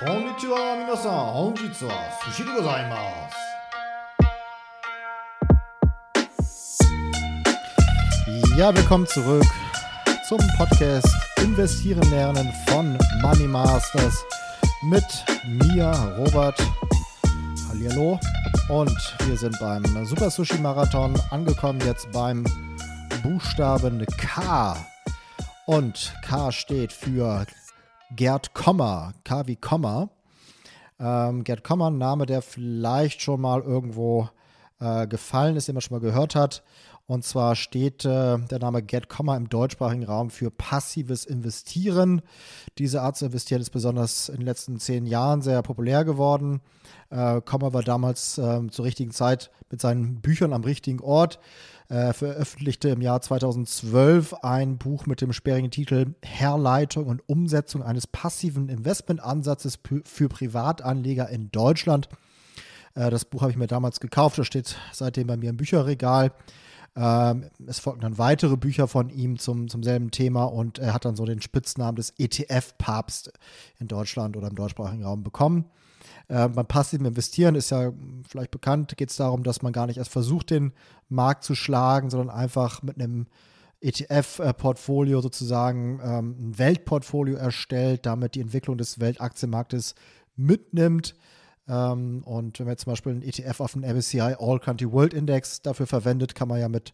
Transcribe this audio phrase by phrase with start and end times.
[0.00, 1.32] Konnichiwa, minasan.
[1.34, 1.94] Honjitsu wa
[2.24, 3.36] sushi de gozaimasu.
[8.56, 9.44] Ja, willkommen zurück
[10.26, 14.24] zum Podcast Investieren lernen von Money Masters
[14.82, 15.04] mit
[15.44, 16.58] mir, Robert.
[17.68, 18.18] Hallihallo.
[18.70, 22.44] Und wir sind beim Super Sushi Marathon angekommen, jetzt beim
[23.22, 24.76] Buchstaben K.
[25.66, 27.44] Und K steht für
[28.16, 30.08] Gerd Kommer, K wie Kommer.
[30.98, 34.28] Ähm, Gerd Kommer, ein Name, der vielleicht schon mal irgendwo
[34.80, 36.62] äh, gefallen ist, den man schon mal gehört hat.
[37.10, 42.22] Und zwar steht äh, der Name Gerd Kommer im deutschsprachigen Raum für passives Investieren.
[42.78, 46.60] Diese Art zu investieren ist besonders in den letzten zehn Jahren sehr populär geworden.
[47.10, 51.40] Äh, Kommer war damals äh, zur richtigen Zeit mit seinen Büchern am richtigen Ort.
[51.88, 58.06] Äh, veröffentlichte im Jahr 2012 ein Buch mit dem sperrigen Titel Herleitung und Umsetzung eines
[58.06, 62.08] passiven Investmentansatzes für Privatanleger in Deutschland.
[62.94, 66.30] Äh, das Buch habe ich mir damals gekauft, das steht seitdem bei mir im Bücherregal.
[66.96, 71.04] Ähm, es folgten dann weitere Bücher von ihm zum, zum selben Thema und er hat
[71.04, 73.32] dann so den Spitznamen des ETF-Papst
[73.78, 75.66] in Deutschland oder im deutschsprachigen Raum bekommen.
[76.28, 77.92] Äh, beim passiven Investieren ist ja
[78.28, 80.72] vielleicht bekannt, geht es darum, dass man gar nicht erst versucht, den
[81.08, 83.26] Markt zu schlagen, sondern einfach mit einem
[83.80, 89.94] ETF-Portfolio sozusagen ähm, ein Weltportfolio erstellt, damit die Entwicklung des Weltaktienmarktes
[90.36, 91.14] mitnimmt.
[91.68, 95.14] Ähm, und wenn man jetzt zum Beispiel einen ETF auf den MSCI All Country World
[95.14, 96.92] Index dafür verwendet, kann man ja mit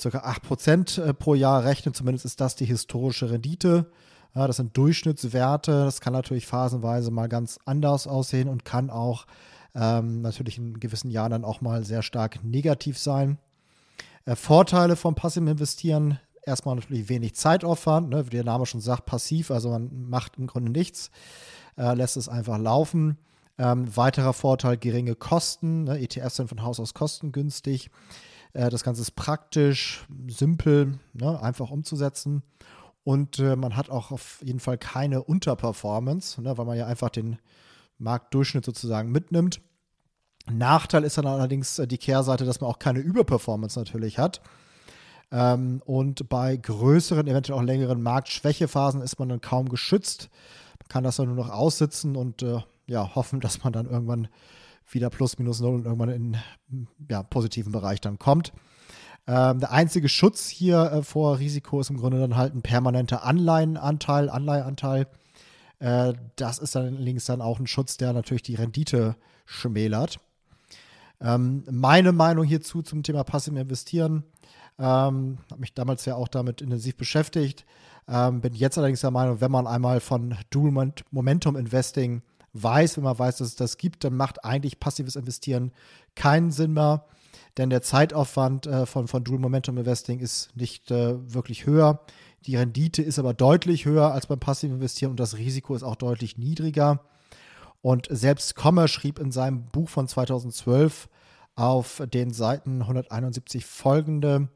[0.00, 0.08] ca.
[0.08, 1.94] 8% äh, pro Jahr rechnen.
[1.94, 3.90] Zumindest ist das die historische Rendite.
[4.34, 5.84] Das sind Durchschnittswerte.
[5.86, 9.24] Das kann natürlich phasenweise mal ganz anders aussehen und kann auch
[9.74, 13.38] ähm, natürlich in gewissen Jahren dann auch mal sehr stark negativ sein.
[14.24, 19.06] Äh, Vorteile vom passiven Investieren: erstmal natürlich wenig Zeitaufwand, ne, wie der Name schon sagt,
[19.06, 21.10] passiv, also man macht im Grunde nichts,
[21.76, 23.18] äh, lässt es einfach laufen.
[23.58, 25.84] Ähm, weiterer Vorteil, geringe Kosten.
[25.84, 25.98] Ne?
[25.98, 27.90] ETFs sind von Haus aus kostengünstig.
[28.52, 31.40] Äh, das Ganze ist praktisch, simpel, ne?
[31.40, 32.42] einfach umzusetzen.
[33.04, 36.58] Und äh, man hat auch auf jeden Fall keine Unterperformance, ne?
[36.58, 37.38] weil man ja einfach den
[37.98, 39.60] Marktdurchschnitt sozusagen mitnimmt.
[40.50, 44.40] Nachteil ist dann allerdings äh, die Kehrseite, dass man auch keine Überperformance natürlich hat.
[45.32, 50.28] Ähm, und bei größeren, eventuell auch längeren Marktschwächephasen ist man dann kaum geschützt.
[50.80, 54.28] Man kann das dann nur noch aussitzen und äh, ja, hoffen, dass man dann irgendwann
[54.88, 56.36] wieder plus minus null und irgendwann in
[57.10, 58.52] ja, positiven Bereich dann kommt.
[59.26, 63.24] Ähm, der einzige Schutz hier äh, vor Risiko ist im Grunde dann halt ein permanenter
[63.24, 65.08] Anleihenanteil, Anleiheanteil.
[65.80, 70.20] Äh, das ist dann links dann auch ein Schutz, der natürlich die Rendite schmälert.
[71.20, 74.24] Ähm, meine Meinung hierzu zum Thema passiv investieren,
[74.78, 77.64] ähm, habe mich damals ja auch damit intensiv beschäftigt.
[78.06, 82.22] Ähm, bin jetzt allerdings der Meinung, wenn man einmal von Dual Momentum Investing
[82.62, 85.72] weiß, wenn man weiß, dass es das gibt, dann macht eigentlich passives Investieren
[86.14, 87.04] keinen Sinn mehr,
[87.58, 92.00] denn der Zeitaufwand äh, von, von Dual Momentum Investing ist nicht äh, wirklich höher.
[92.46, 95.96] Die Rendite ist aber deutlich höher als beim passiven Investieren und das Risiko ist auch
[95.96, 97.00] deutlich niedriger.
[97.82, 101.08] Und selbst Kommer schrieb in seinem Buch von 2012
[101.54, 104.48] auf den Seiten 171 folgende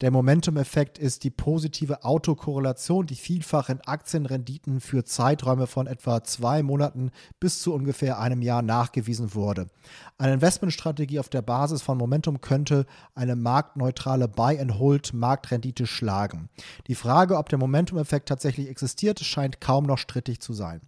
[0.00, 6.62] der Momentum-Effekt ist die positive Autokorrelation, die vielfach in Aktienrenditen für Zeiträume von etwa zwei
[6.62, 7.10] Monaten
[7.40, 9.66] bis zu ungefähr einem Jahr nachgewiesen wurde.
[10.16, 12.86] Eine Investmentstrategie auf der Basis von Momentum könnte
[13.16, 16.48] eine marktneutrale Buy-and-Hold-Marktrendite schlagen.
[16.86, 20.80] Die Frage, ob der Momentum-Effekt tatsächlich existiert, scheint kaum noch strittig zu sein.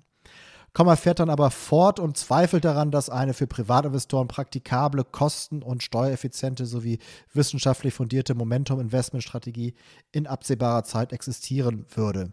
[0.73, 5.83] Komma fährt dann aber fort und zweifelt daran, dass eine für Privatinvestoren praktikable, kosten- und
[5.83, 7.01] steuereffiziente sowie
[7.33, 9.75] wissenschaftlich fundierte Momentum-Investment-Strategie
[10.13, 12.33] in absehbarer Zeit existieren würde.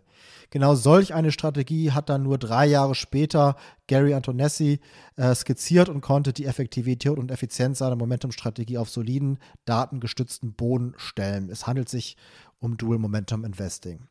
[0.49, 3.55] Genau solch eine Strategie hat dann nur drei Jahre später
[3.87, 4.79] Gary Antonessi
[5.15, 11.49] äh, skizziert und konnte die Effektivität und Effizienz seiner Momentum-Strategie auf soliden, datengestützten Boden stellen.
[11.49, 12.17] Es handelt sich
[12.59, 14.07] um Dual Momentum Investing.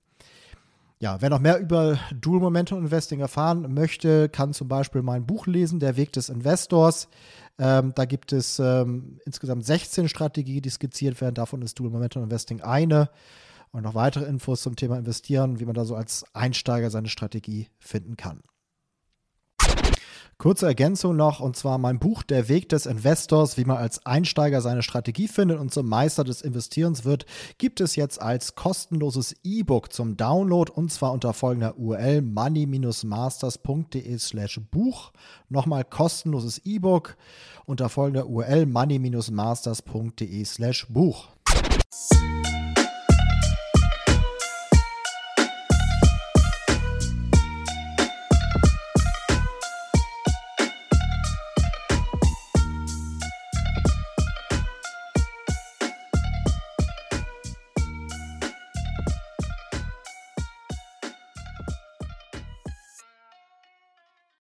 [0.99, 5.47] Ja, wer noch mehr über Dual Momentum Investing erfahren möchte, kann zum Beispiel mein Buch
[5.47, 7.09] lesen, Der Weg des Investors.
[7.59, 11.35] Ähm, da gibt es ähm, insgesamt 16 Strategien, die skizziert werden.
[11.35, 13.11] Davon ist Dual Momentum Investing eine.
[13.73, 17.69] Und noch weitere Infos zum Thema Investieren, wie man da so als Einsteiger seine Strategie
[17.79, 18.41] finden kann.
[20.39, 24.61] Kurze Ergänzung noch, und zwar mein Buch Der Weg des Investors, wie man als Einsteiger
[24.61, 27.25] seine Strategie findet und zum Meister des Investierens wird,
[27.57, 34.61] gibt es jetzt als kostenloses E-Book zum Download und zwar unter folgender URL money-masters.de slash
[34.71, 35.11] Buch.
[35.49, 37.17] Nochmal kostenloses E-Book
[37.65, 41.29] unter folgender URL money-masters.de slash Buch.